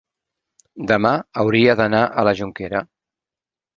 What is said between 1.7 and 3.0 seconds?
d'anar a la Jonquera.